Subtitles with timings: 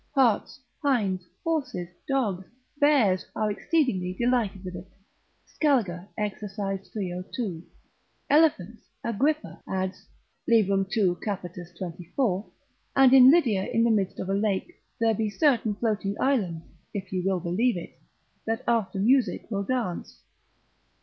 [0.15, 2.47] Harts, hinds, horses, dogs,
[2.79, 4.91] bears, are exceedingly delighted with it.
[5.45, 5.85] Scal,
[6.17, 6.91] exerc.
[6.91, 7.61] 302.
[8.27, 10.07] Elephants, Agrippa adds,
[10.47, 10.89] lib.
[10.89, 11.17] 2.
[11.23, 11.45] cap.
[11.77, 12.49] 24.
[12.95, 16.65] and in Lydia in the midst of a lake there be certain floating islands
[16.95, 17.99] (if ye will believe it),
[18.47, 20.23] that after music will dance.